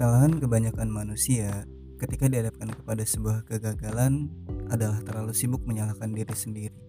[0.00, 1.68] Kesalahan kebanyakan manusia
[2.00, 4.32] ketika dihadapkan kepada sebuah kegagalan
[4.72, 6.80] adalah terlalu sibuk menyalahkan diri sendiri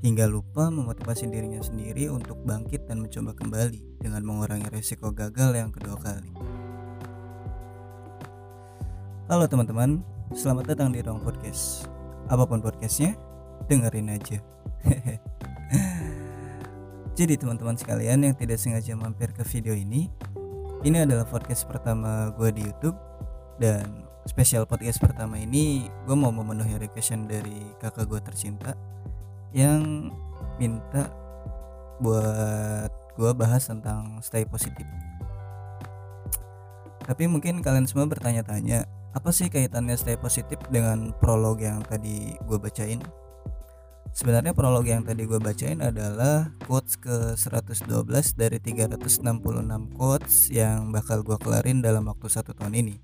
[0.00, 5.76] hingga lupa memotivasi dirinya sendiri untuk bangkit dan mencoba kembali dengan mengurangi resiko gagal yang
[5.76, 6.32] kedua kali.
[9.28, 10.00] Halo teman-teman,
[10.32, 11.84] selamat datang di Ruang Podcast.
[12.32, 13.12] Apa pun podcastnya,
[13.68, 14.40] dengerin aja.
[17.12, 20.08] Jadi teman-teman sekalian yang tidak sengaja mampir ke video ini,
[20.82, 22.98] ini adalah podcast pertama gue di YouTube
[23.62, 28.74] dan spesial podcast pertama ini gue mau memenuhi requestan dari kakak gue tercinta
[29.54, 30.10] yang
[30.58, 31.06] minta
[32.02, 34.82] buat gue bahas tentang stay positif.
[37.02, 42.58] Tapi mungkin kalian semua bertanya-tanya, apa sih kaitannya stay positif dengan prolog yang tadi gue
[42.58, 42.98] bacain?
[44.12, 47.88] Sebenarnya prolog yang tadi gue bacain adalah quotes ke 112
[48.36, 49.24] dari 366
[49.96, 53.00] quotes yang bakal gue kelarin dalam waktu satu tahun ini.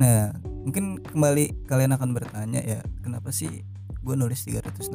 [0.00, 0.32] Nah,
[0.64, 3.60] mungkin kembali kalian akan bertanya ya, kenapa sih
[4.00, 4.88] gue nulis 366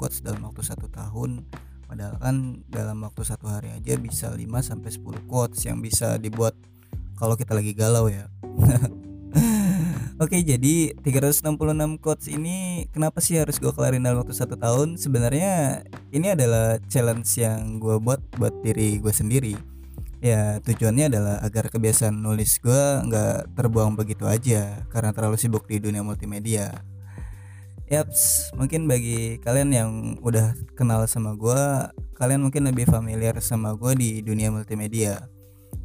[0.00, 1.44] quotes dalam waktu satu tahun?
[1.84, 6.56] Padahal kan dalam waktu satu hari aja bisa 5 sampai 10 quotes yang bisa dibuat
[7.20, 8.32] kalau kita lagi galau ya.
[10.14, 14.94] Oke jadi 366 quotes ini kenapa sih harus gue kelarin dalam waktu satu tahun?
[14.94, 15.82] Sebenarnya
[16.14, 19.58] ini adalah challenge yang gue buat buat diri gue sendiri.
[20.22, 25.82] Ya tujuannya adalah agar kebiasaan nulis gue nggak terbuang begitu aja Karena terlalu sibuk di
[25.82, 26.70] dunia multimedia.
[27.90, 29.90] Yaps, mungkin bagi kalian yang
[30.22, 35.26] udah kenal sama gue Kalian mungkin lebih familiar sama gue di dunia multimedia.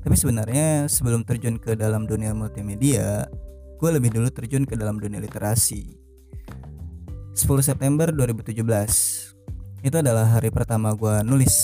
[0.05, 3.25] Tapi sebenarnya sebelum terjun ke dalam dunia multimedia
[3.79, 5.95] gue lebih dulu terjun ke dalam dunia literasi.
[7.31, 8.59] 10 September 2017
[9.87, 11.55] itu adalah hari pertama gue nulis.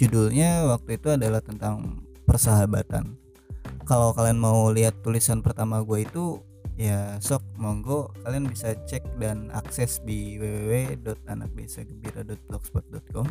[0.00, 3.20] Judulnya waktu itu adalah tentang persahabatan.
[3.84, 6.40] Kalau kalian mau lihat tulisan pertama gue itu
[6.76, 13.26] ya sok monggo kalian bisa cek dan akses di www.anakbesagembira.blogspot.com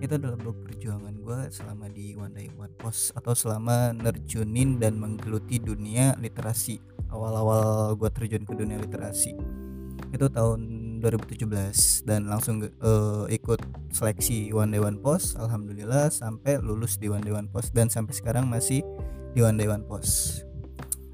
[0.00, 5.60] itu adalah perjuangan gue selama di One Day One Post atau selama nerjunin dan menggeluti
[5.60, 6.80] dunia literasi.
[7.12, 9.36] Awal-awal gue terjun ke dunia literasi.
[10.10, 10.60] Itu tahun
[11.04, 13.60] 2017 dan langsung uh, ikut
[13.92, 15.36] seleksi One Day One Post.
[15.36, 18.80] Alhamdulillah sampai lulus di One Day One Post dan sampai sekarang masih
[19.36, 20.44] di One Day One Post.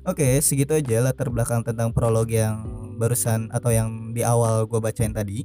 [0.07, 2.63] Oke segitu aja latar belakang tentang prolog yang
[2.95, 5.43] barusan atau yang di awal gue bacain tadi.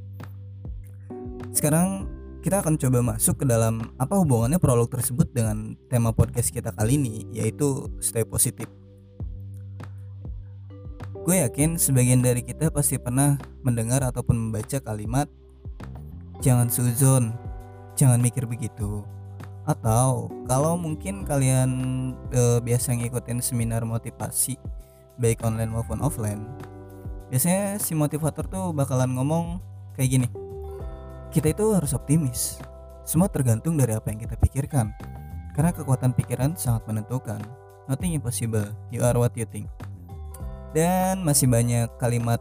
[1.50, 2.06] Sekarang
[2.42, 6.98] kita akan coba masuk ke dalam apa hubungannya prolog tersebut dengan tema podcast kita kali
[6.98, 8.66] ini yaitu stay positif.
[11.22, 15.30] Gue yakin sebagian dari kita pasti pernah mendengar ataupun membaca kalimat
[16.42, 17.30] jangan suzon,
[17.94, 19.06] jangan mikir begitu.
[19.70, 21.70] Atau kalau mungkin kalian
[22.34, 24.58] e, biasa ngikutin seminar motivasi
[25.22, 26.42] baik online maupun offline,
[27.30, 29.62] biasanya si motivator tuh bakalan ngomong
[29.94, 30.41] kayak gini
[31.32, 32.60] kita itu harus optimis.
[33.08, 34.92] Semua tergantung dari apa yang kita pikirkan.
[35.56, 37.40] Karena kekuatan pikiran sangat menentukan.
[37.88, 39.72] Nothing impossible, you are what you think.
[40.76, 42.40] Dan masih banyak kalimat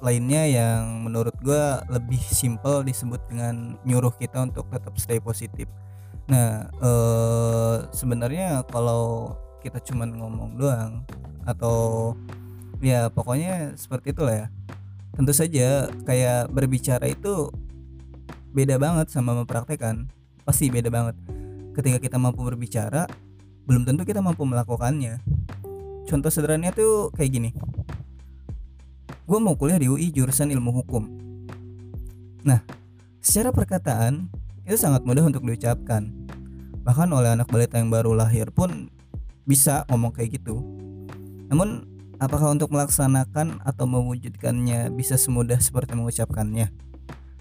[0.00, 5.68] lainnya yang menurut gue lebih simple disebut dengan nyuruh kita untuk tetap stay positif.
[6.28, 11.04] Nah, ee, sebenarnya kalau kita cuman ngomong doang
[11.44, 12.12] atau
[12.80, 14.46] ya pokoknya seperti itulah ya.
[15.12, 17.52] Tentu saja kayak berbicara itu
[18.50, 20.10] beda banget sama mempraktekkan
[20.42, 21.16] pasti beda banget.
[21.70, 23.06] Ketika kita mampu berbicara
[23.64, 25.22] belum tentu kita mampu melakukannya.
[26.10, 27.50] Contoh sederhananya tuh kayak gini.
[29.30, 31.06] Gue mau kuliah di UI jurusan ilmu hukum.
[32.42, 32.66] Nah
[33.22, 34.26] secara perkataan
[34.66, 36.10] itu sangat mudah untuk diucapkan.
[36.82, 38.90] Bahkan oleh anak balita yang baru lahir pun
[39.46, 40.58] bisa ngomong kayak gitu.
[41.46, 41.86] Namun
[42.18, 46.89] apakah untuk melaksanakan atau mewujudkannya bisa semudah seperti mengucapkannya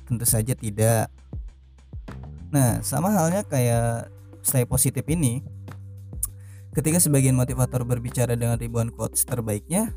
[0.09, 1.13] Tentu saja tidak.
[2.49, 4.09] Nah, sama halnya kayak
[4.41, 5.45] stay positif ini.
[6.73, 9.93] Ketika sebagian motivator berbicara dengan ribuan quotes terbaiknya,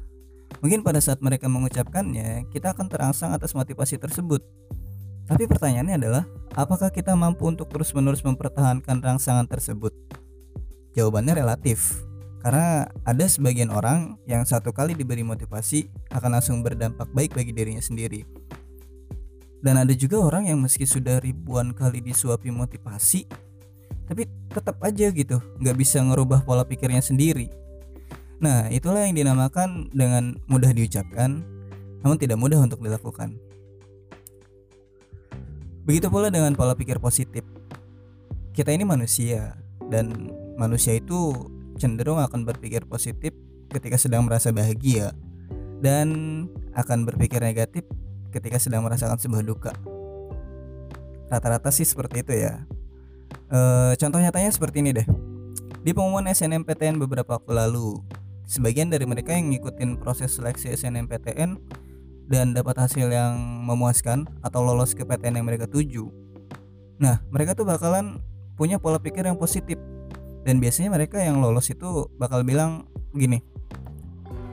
[0.60, 4.44] mungkin pada saat mereka mengucapkannya, kita akan terangsang atas motivasi tersebut.
[5.24, 9.96] Tapi pertanyaannya adalah, apakah kita mampu untuk terus-menerus mempertahankan rangsangan tersebut?
[10.92, 12.04] Jawabannya relatif,
[12.44, 17.80] karena ada sebagian orang yang satu kali diberi motivasi akan langsung berdampak baik bagi dirinya
[17.80, 18.26] sendiri
[19.62, 23.24] dan ada juga orang yang meski sudah ribuan kali disuapi motivasi
[24.10, 27.48] tapi tetap aja gitu nggak bisa ngerubah pola pikirnya sendiri.
[28.42, 31.40] Nah itulah yang dinamakan dengan mudah diucapkan
[32.02, 33.38] namun tidak mudah untuk dilakukan.
[35.86, 37.46] Begitu pula dengan pola pikir positif.
[38.52, 39.56] Kita ini manusia
[39.88, 40.28] dan
[40.58, 41.32] manusia itu
[41.80, 43.32] cenderung akan berpikir positif
[43.72, 45.16] ketika sedang merasa bahagia
[45.80, 46.44] dan
[46.76, 47.86] akan berpikir negatif
[48.32, 49.72] ketika sedang merasakan sebuah duka.
[51.28, 52.64] Rata-rata sih seperti itu ya.
[53.52, 53.58] E,
[54.00, 55.06] contoh nyatanya seperti ini deh.
[55.84, 58.00] Di pengumuman SNMPTN beberapa waktu lalu,
[58.48, 61.60] sebagian dari mereka yang ngikutin proses seleksi SNMPTN
[62.30, 63.36] dan dapat hasil yang
[63.66, 66.08] memuaskan atau lolos ke PTN yang mereka tuju.
[67.02, 68.22] Nah, mereka tuh bakalan
[68.54, 69.76] punya pola pikir yang positif.
[70.42, 73.42] Dan biasanya mereka yang lolos itu bakal bilang gini.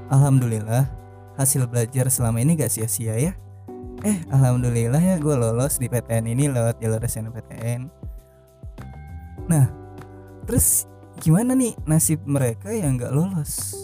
[0.09, 0.89] Alhamdulillah,
[1.37, 3.33] hasil belajar selama ini gak sia-sia ya.
[3.99, 7.91] Eh, alhamdulillah ya gue lolos di PTN ini lewat jalur SNMPTN.
[9.51, 9.67] Nah,
[10.47, 10.87] terus
[11.19, 13.75] gimana nih nasib mereka yang gak lolos?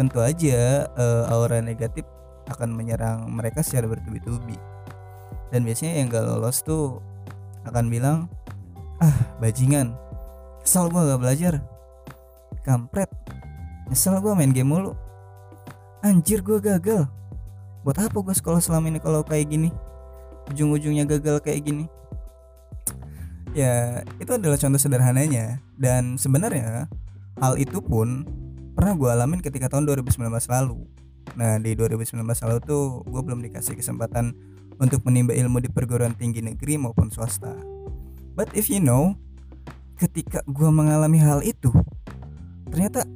[0.00, 2.08] Tentu aja uh, aura negatif
[2.48, 4.56] akan menyerang mereka secara bertubi-tubi
[5.52, 7.00] dan biasanya yang gak lolos tuh
[7.68, 8.18] akan bilang
[9.00, 9.92] ah bajingan
[10.64, 11.54] kesel gue gak belajar
[12.64, 13.08] kampret
[13.88, 14.92] nyesel gue main game mulu
[16.04, 17.08] anjir gue gagal
[17.82, 19.70] buat apa gue sekolah selama ini kalau kayak gini
[20.50, 21.84] ujung-ujungnya gagal kayak gini
[23.52, 26.86] ya itu adalah contoh sederhananya dan sebenarnya
[27.40, 28.24] hal itu pun
[28.74, 30.88] pernah gue alamin ketika tahun 2019 lalu
[31.36, 34.32] Nah di 2019 lalu tuh gue belum dikasih kesempatan
[34.78, 37.52] untuk menimba ilmu di perguruan tinggi negeri maupun swasta.
[38.38, 39.18] But if you know,
[39.98, 41.74] ketika gue mengalami hal itu,
[42.70, 43.06] ternyata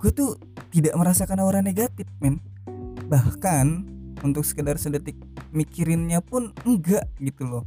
[0.00, 0.40] gue tuh
[0.72, 2.40] tidak merasakan aura negatif, men.
[3.08, 3.66] Bahkan
[4.22, 5.16] untuk sekedar sedetik
[5.50, 7.64] mikirinnya pun enggak gitu loh.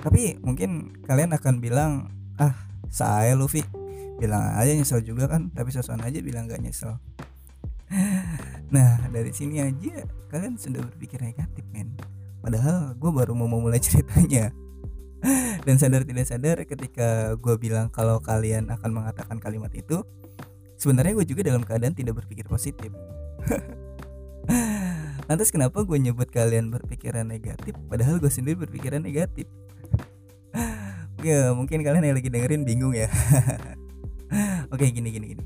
[0.00, 2.08] Tapi mungkin kalian akan bilang,
[2.40, 2.56] ah
[2.90, 3.62] saya Luffy
[4.20, 7.00] bilang aja nyesel juga kan tapi sosokan aja bilang gak nyesel.
[8.70, 11.98] Nah dari sini aja kalian sudah berpikir negatif men.
[12.38, 14.54] Padahal gue baru mau memulai ceritanya.
[15.66, 20.06] Dan sadar tidak sadar ketika gue bilang kalau kalian akan mengatakan kalimat itu
[20.80, 22.88] sebenarnya gue juga dalam keadaan tidak berpikir positif
[25.30, 29.46] lantas kenapa gue nyebut kalian berpikiran negatif padahal gue sendiri berpikiran negatif
[31.26, 33.06] ya mungkin kalian yang lagi dengerin bingung ya
[34.74, 35.44] oke gini gini gini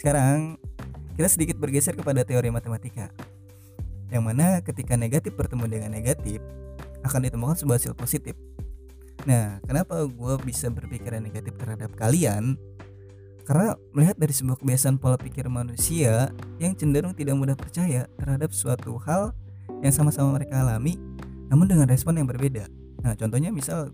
[0.00, 0.56] sekarang
[1.20, 3.12] kita sedikit bergeser kepada teori matematika.
[4.08, 6.40] Yang mana ketika negatif bertemu dengan negatif
[7.04, 8.32] akan ditemukan sebuah hasil positif.
[9.28, 12.56] Nah, kenapa gue bisa berpikiran negatif terhadap kalian?
[13.50, 16.30] Karena melihat dari sebuah kebiasaan pola pikir manusia
[16.62, 19.34] yang cenderung tidak mudah percaya terhadap suatu hal
[19.82, 20.94] yang sama-sama mereka alami,
[21.50, 22.70] namun dengan respon yang berbeda.
[23.02, 23.90] Nah, contohnya misal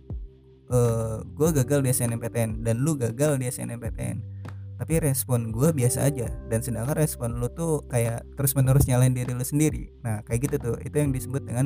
[0.68, 4.36] uh, eh, gue gagal di SNMPTN dan lu gagal di SNMPTN
[4.76, 9.32] tapi respon gue biasa aja dan sedangkan respon lo tuh kayak terus menerus nyalain diri
[9.32, 11.64] lo sendiri nah kayak gitu tuh itu yang disebut dengan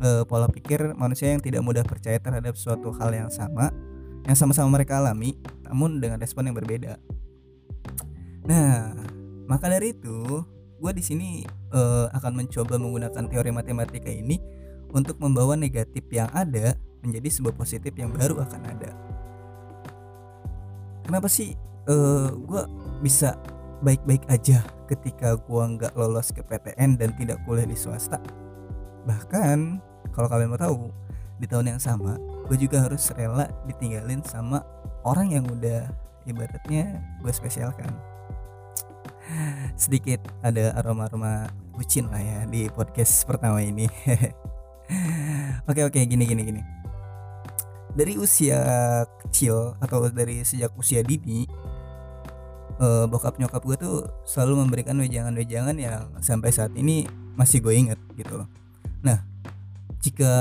[0.00, 3.68] uh, pola pikir manusia yang tidak mudah percaya terhadap suatu hal yang sama
[4.24, 5.36] yang sama-sama mereka alami
[5.68, 6.96] namun dengan respon yang berbeda
[8.46, 8.94] nah
[9.46, 10.42] maka dari itu
[10.76, 11.28] gue di sini
[11.72, 14.38] uh, akan mencoba menggunakan teori matematika ini
[14.92, 18.90] untuk membawa negatif yang ada menjadi sebuah positif yang baru akan ada.
[21.06, 21.54] Kenapa sih
[21.86, 22.62] uh, eh, gue
[23.02, 23.38] bisa
[23.84, 28.18] baik-baik aja ketika gue nggak lolos ke PTN dan tidak kuliah di swasta?
[29.06, 29.58] Bahkan
[30.10, 30.90] kalau kalian mau tahu
[31.38, 32.16] di tahun yang sama
[32.48, 34.64] gue juga harus rela ditinggalin sama
[35.04, 35.84] orang yang udah
[36.24, 37.92] ibaratnya gue spesialkan
[39.80, 43.84] sedikit ada aroma-aroma bucin lah ya di podcast pertama ini
[45.70, 46.62] oke oke gini gini gini
[47.96, 48.60] dari usia
[49.24, 51.48] kecil atau dari sejak usia dini
[52.80, 53.96] uh, bokap nyokap gue tuh
[54.28, 58.48] selalu memberikan wejangan-wejangan yang sampai saat ini masih gue inget gitu loh.
[59.04, 59.20] Nah,
[60.00, 60.32] jika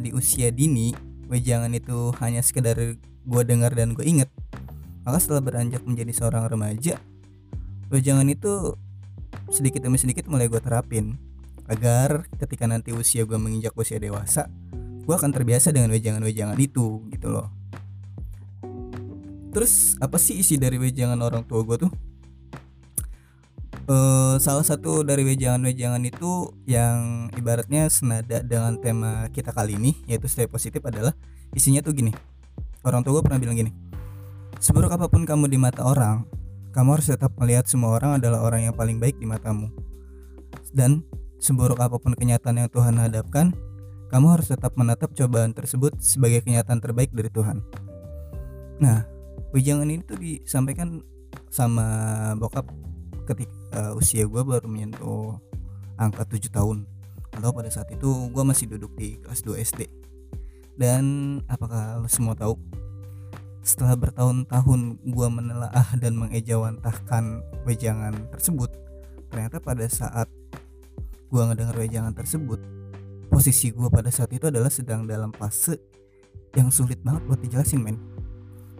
[0.00, 0.92] di usia dini
[1.28, 4.28] wejangan itu hanya sekedar gue dengar dan gue inget,
[5.04, 7.00] maka setelah beranjak menjadi seorang remaja,
[7.94, 8.74] wejangan itu
[9.54, 11.14] sedikit demi sedikit mulai gue terapin.
[11.64, 14.50] Agar ketika nanti usia gue menginjak usia dewasa,
[15.06, 17.48] gue akan terbiasa dengan wejangan-wejangan itu gitu loh.
[19.54, 21.92] Terus apa sih isi dari wejangan orang tua gue tuh?
[23.84, 30.24] Uh, salah satu dari wejangan-wejangan itu yang ibaratnya senada dengan tema kita kali ini yaitu
[30.24, 31.12] stay positif adalah
[31.56, 32.12] isinya tuh gini.
[32.84, 33.72] Orang tua gue pernah bilang gini
[34.64, 36.24] seburuk apa pun kamu di mata orang
[36.74, 39.70] kamu harus tetap melihat semua orang adalah orang yang paling baik di matamu.
[40.74, 41.06] Dan
[41.38, 43.54] seburuk apa pun kenyataan yang Tuhan hadapkan
[44.10, 47.62] kamu harus tetap menatap cobaan tersebut sebagai kenyataan terbaik dari Tuhan.
[48.82, 49.06] Nah
[49.54, 50.98] wejangan ini tuh disampaikan
[51.46, 51.86] sama
[52.34, 52.66] bokap
[53.30, 55.38] ketika uh, usia gue baru menyentuh
[55.94, 56.90] angka 7 tahun.
[57.34, 60.04] Atau pada saat itu gue masih duduk di kelas 2 SD
[60.74, 61.04] dan
[61.46, 62.58] apakah lo semua tahu
[63.64, 68.70] setelah bertahun-tahun gue menelaah dan mengejawantahkan wejangan tersebut
[69.32, 70.28] ternyata pada saat
[71.32, 72.60] gue ngedenger wejangan tersebut
[73.34, 75.74] posisi gue pada saat itu adalah sedang dalam fase
[76.54, 77.98] yang sulit banget buat dijelasin men.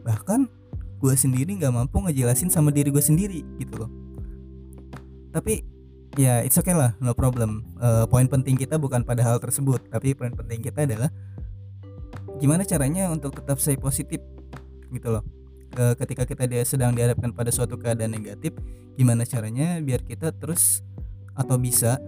[0.07, 0.47] Bahkan
[1.03, 3.91] gue sendiri nggak mampu ngejelasin sama diri gue sendiri gitu loh.
[5.35, 5.67] Tapi
[6.14, 7.67] ya it's okay lah no problem.
[7.83, 11.11] Uh, poin penting kita bukan pada hal tersebut tapi poin penting kita adalah
[12.38, 14.23] gimana caranya untuk tetap stay positif
[14.91, 15.25] gitu loh.
[15.75, 18.55] E, ketika kita sedang dihadapkan pada suatu keadaan negatif
[18.95, 20.85] gimana caranya biar kita terus
[21.35, 21.99] atau bisa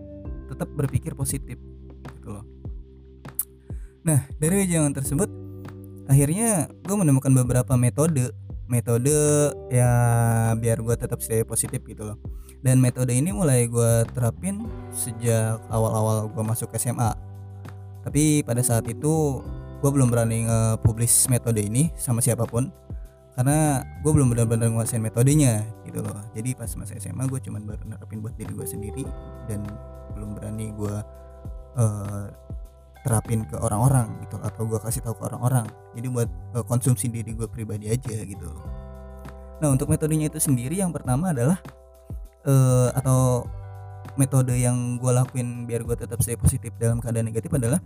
[0.46, 1.58] tetap berpikir positif
[2.20, 2.44] gitu loh.
[4.06, 5.30] Nah dari jangan tersebut
[6.06, 8.30] akhirnya gue menemukan beberapa metode
[8.66, 9.14] metode
[9.70, 9.90] ya
[10.58, 12.18] biar gue tetap stay positif gitu loh.
[12.62, 17.26] Dan metode ini mulai gue terapin sejak awal-awal gue masuk SMA
[18.06, 19.42] tapi pada saat itu
[19.86, 22.74] gue belum berani nge-publish metode ini sama siapa pun.
[23.38, 26.18] Karena gue belum benar-benar nguasain metodenya gitu loh.
[26.34, 29.06] Jadi pas masa SMA gue cuman baru nerapin buat diri gue sendiri
[29.46, 29.62] dan
[30.18, 30.96] belum berani gue
[31.78, 32.26] uh,
[33.06, 34.42] terapin ke orang-orang gitu.
[34.42, 35.70] Atau gue kasih tahu ke orang-orang.
[35.94, 36.28] Jadi buat
[36.58, 38.50] uh, konsumsi diri gue pribadi aja gitu.
[39.62, 41.62] Nah untuk metodenya itu sendiri yang pertama adalah
[42.42, 43.46] uh, atau
[44.18, 47.78] metode yang gue lakuin biar gue tetap stay positif dalam keadaan negatif adalah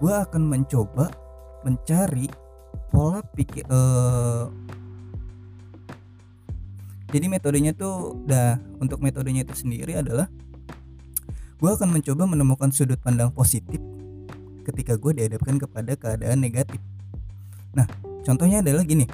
[0.00, 1.12] gue akan mencoba
[1.62, 2.26] mencari
[2.88, 4.48] pola pikir uh,
[7.10, 10.30] jadi metodenya tuh dah untuk metodenya itu sendiri adalah
[11.60, 13.82] gue akan mencoba menemukan sudut pandang positif
[14.64, 16.78] ketika gue dihadapkan kepada keadaan negatif.
[17.74, 17.84] Nah
[18.22, 19.04] contohnya adalah gini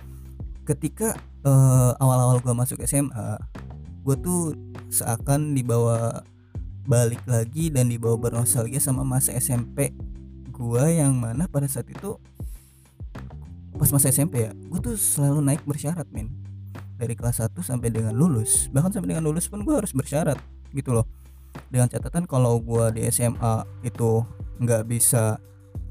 [0.68, 3.40] ketika uh, awal-awal gue masuk SMA
[4.06, 4.54] gue tuh
[4.92, 6.22] seakan dibawa
[6.86, 9.90] balik lagi dan dibawa bernostalgia sama masa SMP
[10.56, 12.16] gua yang mana pada saat itu
[13.76, 16.32] pas masa SMP ya gue tuh selalu naik bersyarat men
[16.96, 18.72] dari kelas 1 sampai dengan lulus.
[18.72, 20.40] Bahkan sampai dengan lulus pun gue harus bersyarat
[20.72, 21.04] gitu loh.
[21.68, 24.24] Dengan catatan kalau gue di SMA itu
[24.56, 25.36] nggak bisa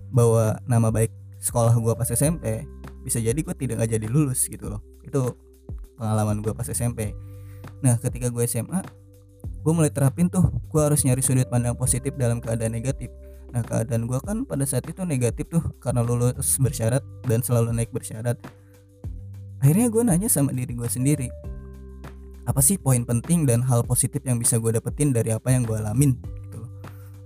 [0.09, 2.65] bawa nama baik sekolah gue pas SMP
[3.05, 4.81] bisa jadi gue tidak nggak jadi lulus gitu loh.
[5.05, 5.37] Itu
[5.95, 7.15] pengalaman gue pas SMP
[7.81, 8.81] nah ketika gue SMA
[9.65, 13.09] gue mulai terapin tuh gue harus nyari sudut pandang positif dalam keadaan negatif
[13.55, 17.95] Nah keadaan gue kan pada saat itu negatif tuh karena lulus bersyarat dan selalu naik
[17.95, 18.35] bersyarat.
[19.63, 21.31] Akhirnya gue nanya sama diri gue sendiri,
[22.43, 25.79] apa sih poin penting dan hal positif yang bisa gue dapetin dari apa yang gue
[25.79, 26.67] alamin gitu.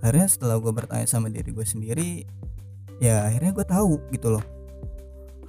[0.05, 2.24] Akhirnya setelah gue bertanya sama diri gue sendiri,
[3.01, 4.45] ya akhirnya gue tahu gitu loh.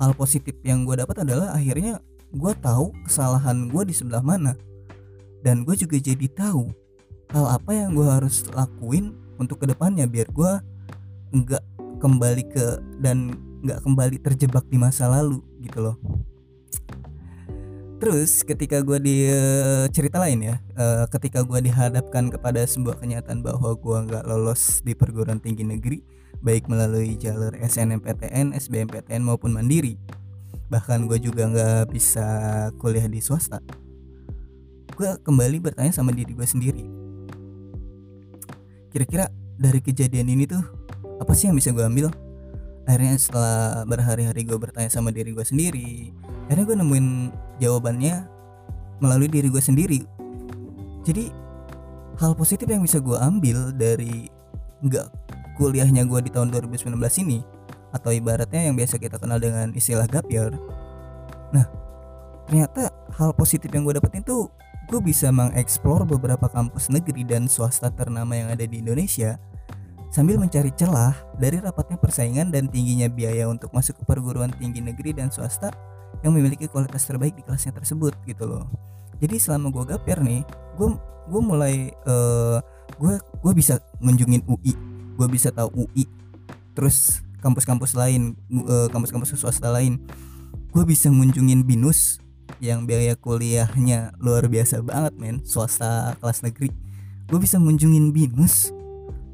[0.00, 2.00] Hal positif yang gue dapat adalah akhirnya
[2.32, 4.56] gue tahu kesalahan gue di sebelah mana
[5.44, 6.70] dan gue juga jadi tahu
[7.34, 10.52] hal apa yang gue harus lakuin untuk ke depannya biar gue
[11.30, 11.62] nggak
[12.00, 12.66] kembali ke
[12.99, 15.96] dan nggak kembali terjebak di masa lalu gitu loh.
[18.00, 23.44] Terus ketika gue di uh, cerita lain ya, uh, ketika gue dihadapkan kepada sebuah kenyataan
[23.44, 26.00] bahwa gue nggak lolos di perguruan tinggi negeri,
[26.40, 30.00] baik melalui jalur SNMPTN, SBMPTN maupun mandiri,
[30.72, 32.25] bahkan gue juga nggak bisa
[32.80, 33.60] kuliah di swasta,
[34.96, 36.88] gue kembali bertanya sama diri gue sendiri,
[38.96, 39.28] kira-kira
[39.60, 40.64] dari kejadian ini tuh
[41.20, 42.08] apa sih yang bisa gue ambil?
[42.88, 46.10] Akhirnya setelah berhari-hari gue bertanya sama diri gue sendiri
[46.50, 47.06] akhirnya gue nemuin
[47.62, 48.26] jawabannya
[48.98, 50.02] melalui diri gue sendiri.
[51.06, 51.30] Jadi
[52.18, 54.26] hal positif yang bisa gue ambil dari
[54.82, 55.06] nggak
[55.56, 57.40] kuliahnya gue di tahun 2019 ini
[57.92, 60.52] atau ibaratnya yang biasa kita kenal dengan istilah gap year
[61.50, 61.66] nah
[62.46, 64.48] ternyata hal positif yang gue dapetin tuh
[64.88, 69.36] gue bisa mengeksplor beberapa kampus negeri dan swasta ternama yang ada di Indonesia
[70.11, 75.14] sambil mencari celah dari rapatnya persaingan dan tingginya biaya untuk masuk ke perguruan tinggi negeri
[75.14, 75.71] dan swasta
[76.26, 78.67] yang memiliki kualitas terbaik di kelasnya tersebut gitu loh.
[79.23, 80.43] Jadi selama gue gapir nih
[80.75, 80.88] gue
[81.31, 82.59] gue mulai uh,
[82.99, 84.75] gue gue bisa ngunjungin UI
[85.14, 86.09] gue bisa tahu UI
[86.75, 88.35] terus kampus-kampus lain
[88.67, 90.02] uh, kampus-kampus swasta lain.
[90.75, 92.19] Gue bisa ngunjungin binus
[92.59, 96.75] yang biaya kuliahnya luar biasa banget men swasta kelas negeri.
[97.31, 98.75] Gue bisa ngunjungin binus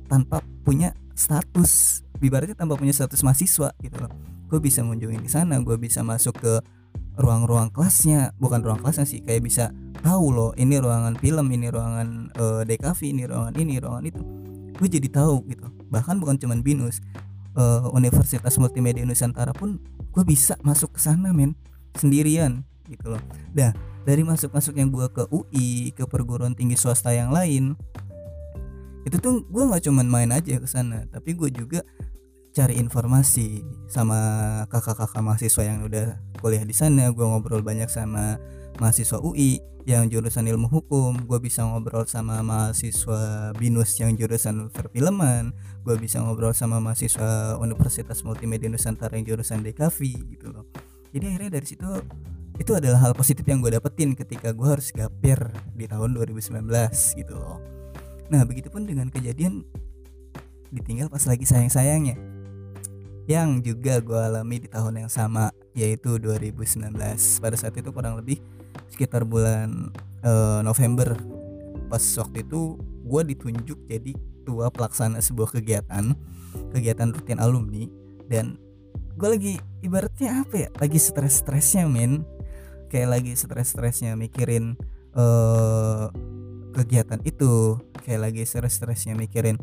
[0.06, 4.10] tanpa punya status ibaratnya tanpa punya status mahasiswa gitu loh.
[4.50, 6.54] Gue bisa mengunjungi di sana gue bisa masuk ke
[7.14, 8.34] ruang-ruang kelasnya.
[8.42, 9.70] Bukan ruang kelasnya sih kayak bisa
[10.02, 14.22] tahu loh ini ruangan film ini ruangan uh, eh, DKV ini ruangan ini ruangan itu.
[14.74, 15.70] Gue jadi tahu gitu.
[15.86, 16.98] Bahkan bukan cuman binus
[17.54, 19.78] uh, Universitas Multimedia Nusantara pun
[20.10, 21.54] gue bisa masuk ke sana men.
[21.94, 23.22] Sendirian gitu loh.
[23.54, 23.72] Dah
[24.06, 27.74] dari masuk masuk yang gue ke UI ke perguruan tinggi swasta yang lain
[29.06, 31.86] itu tuh gue nggak cuman main aja ke sana tapi gue juga
[32.56, 34.16] cari informasi sama
[34.72, 37.12] kakak-kakak mahasiswa yang udah kuliah di sana.
[37.12, 38.40] Gue ngobrol banyak sama
[38.80, 41.28] mahasiswa UI yang jurusan ilmu hukum.
[41.28, 45.52] Gue bisa ngobrol sama mahasiswa binus yang jurusan perfilman.
[45.84, 49.98] Gue bisa ngobrol sama mahasiswa Universitas Multimedia Nusantara yang jurusan DKV
[50.32, 50.64] gitu loh.
[51.12, 51.84] Jadi akhirnya dari situ
[52.56, 55.36] itu adalah hal positif yang gue dapetin ketika gue harus gapir
[55.76, 56.72] di tahun 2019
[57.20, 57.75] gitu loh
[58.26, 59.62] nah begitupun dengan kejadian
[60.70, 62.18] ditinggal pas lagi sayang-sayangnya.
[63.26, 66.94] Yang juga gue alami di tahun yang sama yaitu 2019
[67.42, 68.38] pada saat itu kurang lebih
[68.90, 69.90] sekitar bulan
[70.22, 71.18] uh, November.
[71.90, 74.14] Pas waktu itu gue ditunjuk jadi
[74.46, 76.14] tua pelaksana sebuah kegiatan
[76.70, 77.90] kegiatan rutin alumni.
[78.30, 78.58] Dan
[79.18, 79.52] gue lagi
[79.82, 82.22] ibaratnya apa ya lagi stres-stresnya men.
[82.86, 84.78] Kayak lagi stres-stresnya mikirin
[85.18, 86.14] uh,
[86.76, 87.80] kegiatan itu.
[88.04, 89.56] Kayak lagi stres-stresnya mikirin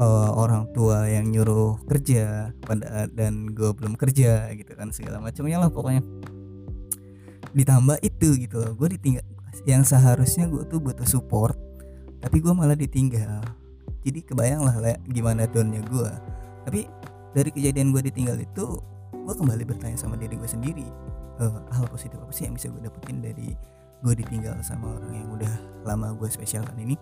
[0.00, 5.60] uh, orang tua yang nyuruh kerja pada dan gue belum kerja gitu kan segala macamnya
[5.60, 6.02] lah pokoknya.
[7.54, 9.22] Ditambah itu gitu loh gue ditinggal
[9.68, 11.54] yang seharusnya gue tuh butuh support
[12.18, 13.44] tapi gue malah ditinggal.
[14.04, 16.10] Jadi kebayang lah, lah gimana downnya gue
[16.64, 16.88] tapi
[17.36, 18.80] dari kejadian gue ditinggal itu
[19.12, 20.86] gue kembali bertanya sama diri gue sendiri
[21.40, 23.52] uh, hal positif apa sih yang bisa gue dapetin dari
[24.04, 25.54] gue ditinggal sama orang yang udah
[25.88, 27.00] lama gue spesialkan ini.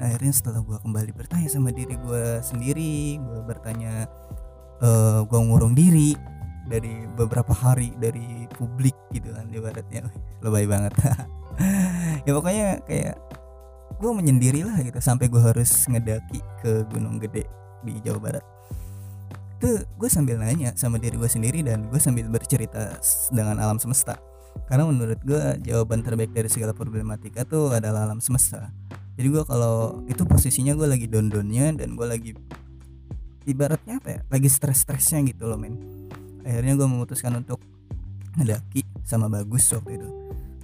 [0.00, 4.08] Akhirnya setelah gue kembali bertanya sama diri gue sendiri gue bertanya
[4.80, 6.16] uh, gue ngurung diri
[6.66, 10.08] dari beberapa hari dari publik gitu kan ibaratnya.
[10.40, 10.96] Lebay banget.
[12.24, 13.20] Ya pokoknya kayak
[14.00, 17.44] gue menyendiri lah gitu sampai gue harus ngedaki ke Gunung Gede
[17.84, 18.44] di Jawa Barat.
[19.60, 22.96] Itu gue sambil nanya sama diri gue sendiri dan gue sambil bercerita
[23.28, 24.16] dengan alam semesta
[24.72, 28.72] karena menurut gue jawaban terbaik dari segala problematika tuh adalah alam semesta.
[29.20, 32.30] Jadi gue kalau itu posisinya gue lagi don-donnya dan gue lagi
[33.44, 35.76] ibaratnya apa ya lagi stres-stresnya gitu loh men.
[36.42, 37.60] Akhirnya gue memutuskan untuk
[38.40, 40.08] ngedaki sama bagus waktu itu.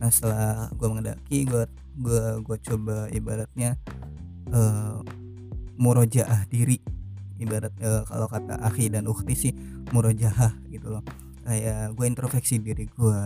[0.01, 1.65] Nah setelah gue ngedaki gue
[2.01, 3.77] gue gue coba ibaratnya
[4.57, 5.05] uh,
[5.77, 6.81] murojaah diri.
[7.39, 9.53] Ibarat uh, kalau kata akhi dan ukti sih
[9.93, 11.05] murojaah gitu loh
[11.49, 13.21] kayak gue introspeksi diri gue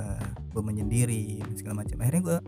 [0.55, 1.99] gue menyendiri segala macam.
[1.99, 2.39] Akhirnya gue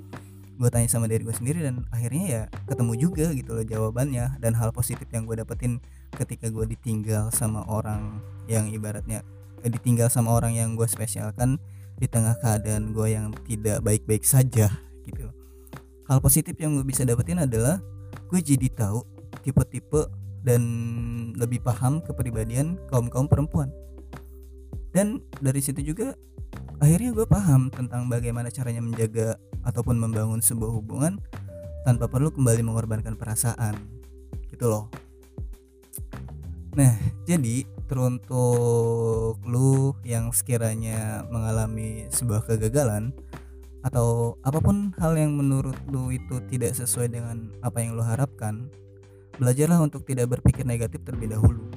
[0.55, 4.55] gue tanya sama diri gue sendiri dan akhirnya ya ketemu juga gitu loh jawabannya dan
[4.55, 5.83] hal positif yang gue dapetin
[6.15, 9.27] ketika gue ditinggal sama orang yang ibaratnya
[9.67, 11.59] eh, ditinggal sama orang yang gue spesialkan
[11.99, 14.71] di tengah keadaan gue yang tidak baik-baik saja
[15.03, 15.27] gitu
[16.07, 17.83] hal positif yang gue bisa dapetin adalah
[18.31, 19.03] gue jadi tahu
[19.43, 20.07] tipe-tipe
[20.47, 20.63] dan
[21.35, 23.75] lebih paham kepribadian kaum kaum perempuan
[24.95, 26.15] dan dari situ juga
[26.79, 29.35] akhirnya gue paham tentang bagaimana caranya menjaga
[29.67, 31.19] ataupun membangun sebuah hubungan
[31.83, 33.75] tanpa perlu kembali mengorbankan perasaan.
[34.49, 34.87] Gitu loh.
[36.79, 36.95] Nah
[37.27, 43.13] jadi teruntuk lu yang sekiranya mengalami sebuah kegagalan
[43.85, 48.73] atau apa pun hal yang menurut lu itu tidak sesuai dengan apa yang lu harapkan
[49.37, 51.69] belajarlah untuk tidak berpikir negatif terlebih dahulu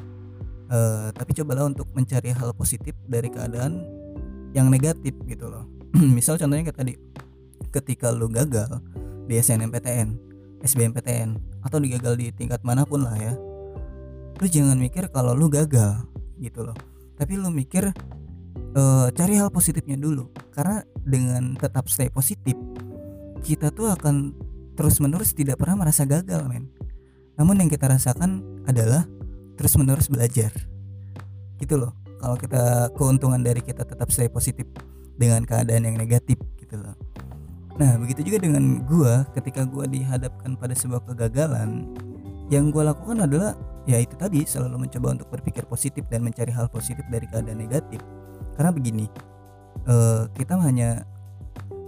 [0.72, 3.84] uh, tapi cobalah untuk mencari hal positif dari keadaan
[4.56, 5.68] yang negatif gitu loh.
[6.18, 6.94] Misal contohnya kayak tadi
[7.72, 8.80] ketika lu gagal
[9.28, 10.16] di SNMPTN
[10.64, 13.36] SBMPTN atau digagal di tingkat mana pun lah ya
[14.38, 16.06] lu jangan mikir kalau lu gagal
[16.38, 16.78] gitu loh.
[17.18, 17.90] Tapi lu mikir
[18.78, 20.30] uh, cari hal positifnya dulu.
[20.54, 22.54] Karena dengan tetap stay positif
[23.42, 24.34] kita tuh akan
[24.78, 26.70] terus menerus tidak pernah merasa gagal men.
[27.38, 29.10] Namun yang kita rasakan adalah
[29.58, 30.54] terus menerus belajar.
[31.58, 31.92] Gitu loh.
[32.18, 34.66] Kalau kita keuntungan dari kita tetap stay positif
[35.18, 36.94] dengan keadaan yang negatif gitu loh.
[37.78, 41.94] Nah begitu juga dengan gua ketika gua dihadapkan pada sebuah kegagalan
[42.50, 43.54] yang gua lakukan adalah
[43.86, 48.02] ya itu tadi selalu mencoba untuk berpikir positif dan mencari hal positif dari keadaan negatif.
[48.58, 49.06] Karena begini
[49.86, 51.06] uh, kita hanya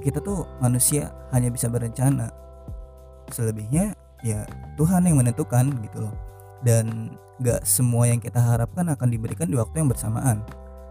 [0.05, 2.29] kita tuh manusia hanya bisa berencana.
[3.33, 4.45] Selebihnya ya
[4.77, 6.28] Tuhan yang menentukan gitu loh
[6.65, 10.43] dan gak semua yang kita harapkan akan diberikan di waktu yang bersamaan.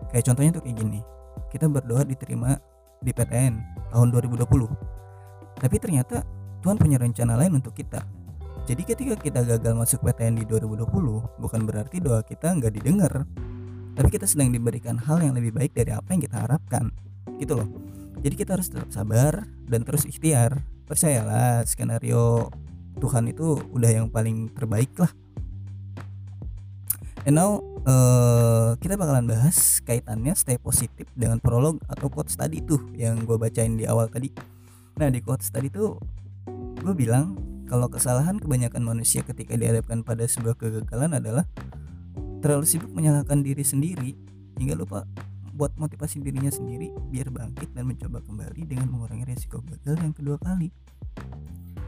[0.08, 1.00] Kayak contohnya tuh kayak gini.
[1.48, 2.56] Kita berdoa diterima
[3.00, 3.54] di PTN
[3.92, 4.98] tahun 2020
[5.58, 6.22] tapi ternyata
[6.62, 8.02] Tuhan punya rencana lain untuk kita.
[8.66, 13.26] Jadi ketika kita gagal masuk PTN di 2020 bukan berarti doa kita nggak didengar.
[13.98, 16.94] Tapi kita sedang diberikan hal yang lebih baik dari apa yang kita harapkan.
[17.42, 17.66] Gitu loh.
[18.22, 20.62] Jadi kita harus tetap sabar dan terus ikhtiar.
[20.86, 22.50] Percayalah skenario
[22.98, 25.10] Tuhan itu udah yang paling terbaik lah
[27.28, 32.88] And now uh, kita bakalan bahas kaitannya stay positif dengan prolog atau quotes tadi tuh
[32.96, 34.32] yang gue bacain di awal tadi.
[34.96, 36.00] Nah di quotes tadi tuh
[36.80, 37.36] gue bilang
[37.68, 41.44] kalau kesalahan kebanyakan manusia ketika dihadapkan pada sebuah kegagalan adalah
[42.40, 44.16] terlalu sibuk menyalahkan diri sendiri
[44.56, 45.04] hingga lupa
[45.52, 50.40] buat motivasi dirinya sendiri biar bangkit dan mencoba kembali dengan mengurangi resiko gagal yang kedua
[50.40, 50.72] kali.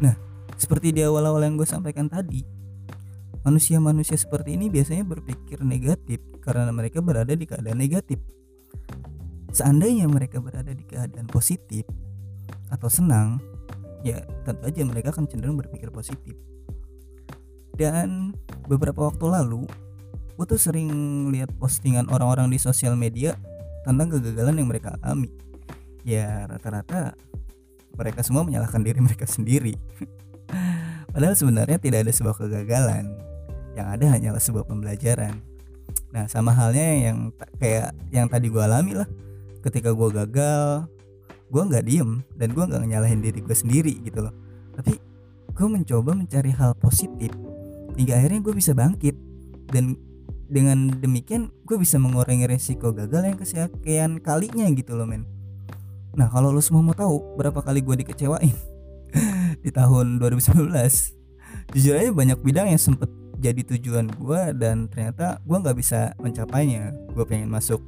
[0.05, 0.13] Nah,
[0.61, 2.45] seperti di awal-awal yang gue sampaikan tadi,
[3.47, 8.21] manusia-manusia seperti ini biasanya berpikir negatif karena mereka berada di keadaan negatif.
[9.51, 11.83] Seandainya mereka berada di keadaan positif
[12.71, 13.43] atau senang,
[14.07, 16.39] ya tentu aja mereka akan cenderung berpikir positif.
[17.75, 18.37] Dan
[18.69, 19.67] beberapa waktu lalu,
[20.39, 20.89] gue tuh sering
[21.35, 23.35] lihat postingan orang-orang di sosial media
[23.85, 25.33] tentang kegagalan yang mereka alami
[26.05, 27.13] ya rata-rata
[27.97, 29.77] mereka semua menyalahkan diri mereka sendiri
[31.13, 33.13] padahal sebenarnya tidak ada sebuah kegagalan
[33.75, 35.39] yang ada hanyalah sebuah pembelajaran.
[36.11, 37.19] Nah sama halnya yang
[37.59, 39.09] kayak yang tadi gue alami lah.
[39.61, 40.89] Ketika gue gagal
[41.51, 44.35] gue nggak diem dan gue nggak nyalahin diri gue sendiri gitu loh.
[44.75, 44.99] Tapi
[45.55, 47.31] gue mencoba mencari hal positif.
[47.95, 49.15] Hingga akhirnya gue bisa bangkit
[49.71, 49.99] dan
[50.51, 55.23] dengan demikian gue bisa mengurangi resiko gagal yang kesekian kalinya gitu loh men.
[56.19, 58.51] Nah kalau lo semua mau tahu berapa kali gue dikecewain
[59.65, 60.75] di tahun 2019
[61.71, 63.07] jujur aja banyak bidang yang sempet
[63.41, 66.93] jadi tujuan gue dan ternyata gue nggak bisa mencapainya.
[67.17, 67.81] Gue pengen masuk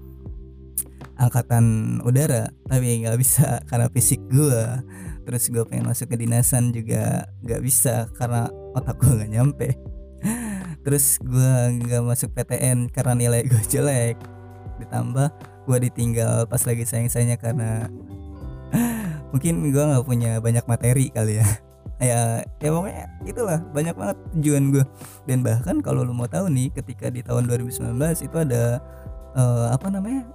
[1.20, 4.64] angkatan udara tapi nggak bisa karena fisik gue
[5.22, 9.68] terus gue pengen masuk ke dinasan juga nggak bisa karena otak gue nggak nyampe.
[10.82, 14.18] Terus gue nggak masuk PTN karena nilai gue jelek.
[14.82, 15.28] Ditambah
[15.70, 17.86] gue ditinggal pas lagi sayang-sayangnya karena
[19.30, 21.48] mungkin gue nggak punya banyak materi kali ya
[22.02, 24.84] ya ya pokoknya itulah banyak banget tujuan gue
[25.30, 27.94] dan bahkan kalau lo mau tahu nih ketika di tahun 2019
[28.26, 28.82] itu ada
[29.38, 30.26] uh, apa namanya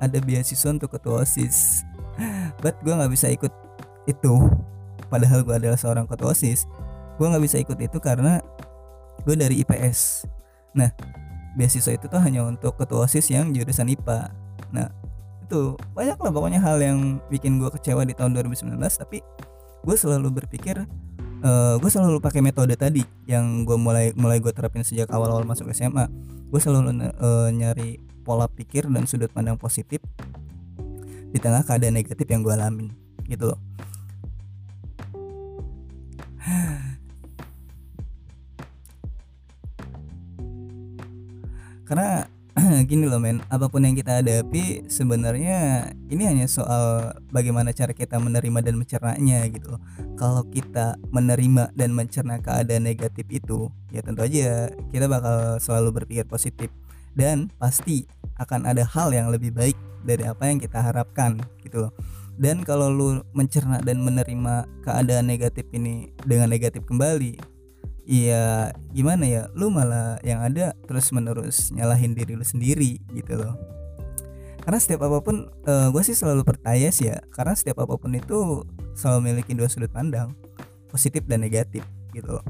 [0.00, 1.84] ada beasiswa untuk ketua osis.
[2.64, 3.52] But gue nggak bisa ikut
[4.08, 4.34] itu.
[5.12, 6.64] Padahal gue adalah seorang ketua osis.
[7.20, 8.40] Gue nggak bisa ikut itu karena
[9.24, 10.24] gue dari IPS
[10.72, 10.90] nah
[11.58, 14.30] beasiswa itu tuh hanya untuk ketua osis yang jurusan IPA
[14.70, 14.86] nah
[15.44, 19.18] itu banyak lah pokoknya hal yang bikin gue kecewa di tahun 2019 tapi
[19.80, 20.86] gue selalu berpikir
[21.44, 25.68] uh, gue selalu pakai metode tadi yang gue mulai mulai gue terapin sejak awal-awal masuk
[25.74, 26.08] SMA
[26.50, 30.00] gue selalu uh, nyari pola pikir dan sudut pandang positif
[31.30, 32.90] di tengah keadaan negatif yang gue alamin
[33.30, 33.60] gitu loh.
[41.86, 42.26] Karena
[42.90, 43.38] gini loh men.
[43.46, 49.46] Apa pun yang kita hadapi sebenarnya ini hanya soal bagaimana cara kita menerima dan mencernanya
[49.46, 49.82] gitu loh.
[50.18, 56.26] Kalau kita menerima dan mencerna keadaan negatif itu ya tentu aja kita bakal selalu berpikir
[56.26, 56.74] positif.
[57.14, 58.10] Dan pasti
[58.42, 61.92] akan ada hal yang lebih baik dari apa yang kita harapkan gitu loh.
[62.40, 67.59] Dan kalau lu mencerna dan menerima keadaan negatif ini dengan negatif kembali
[68.08, 69.42] Iya gimana ya?
[69.52, 73.54] Lu malah yang ada terus menerus nyalahin diri lu sendiri gitu loh.
[74.60, 77.96] Karena setiap apa pun uh, eh, gue sih selalu percaya sih ya karena setiap apa
[77.96, 80.36] pun itu selalu memiliki dua sudut pandang
[80.92, 82.44] positif dan negatif gitu loh.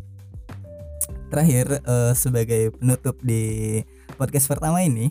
[1.31, 3.79] Terakhir uh, sebagai penutup di
[4.19, 5.09] podcast pertama ini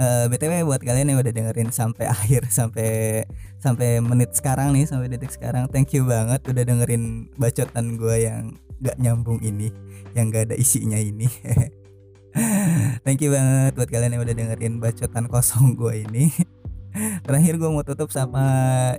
[0.00, 3.24] uh, btw buat kalian yang udah dengerin sampai akhir sampai
[3.60, 8.54] sampai menit sekarang nih sampai detik sekarang thank you banget udah dengerin bacotan gue yang
[8.80, 9.72] gak nyambung ini
[10.12, 11.28] yang gak ada isinya ini.
[13.04, 16.28] Thank you banget buat kalian yang udah dengerin bacotan kosong gue ini.
[17.26, 18.44] Terakhir gue mau tutup sama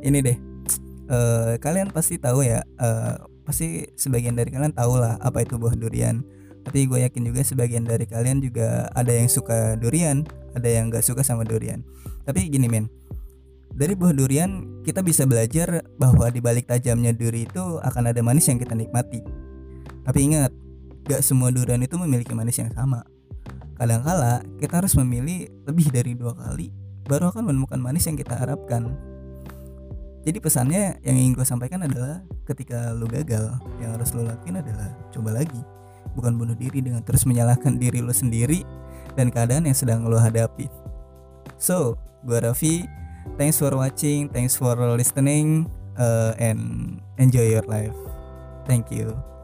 [0.02, 0.38] ini deh.
[1.08, 3.16] Uh, kalian pasti tahu ya uh,
[3.48, 6.26] pasti sebagian dari kalian tahu lah apa itu buah durian.
[6.66, 11.06] Tapi gue yakin juga sebagian dari kalian juga ada yang suka durian ada yang gak
[11.06, 11.86] suka sama durian.
[12.26, 12.90] Tapi gini men.
[13.78, 18.50] Dari buah durian kita bisa belajar bahwa di balik tajamnya duri itu akan ada manis
[18.50, 19.22] yang kita nikmati
[20.08, 20.56] tapi ingat,
[21.04, 23.04] gak semua durian itu memiliki manis yang sama.
[23.76, 28.94] Kadangkala kita harus memilih lebih dari dua kali baru akan menemukan manis yang kita harapkan.
[30.28, 34.92] Jadi pesannya yang ingin gue sampaikan adalah ketika lo gagal, yang harus lo lakuin adalah
[35.16, 35.64] coba lagi.
[36.20, 38.68] Bukan bunuh diri dengan terus menyalahkan diri lo sendiri
[39.16, 40.68] dan keadaan yang sedang lo hadapi.
[41.56, 41.96] So,
[42.28, 42.84] gue Raffi,
[43.40, 47.96] thanks for watching, thanks for listening, uh, and enjoy your life.
[48.68, 49.37] Thank you.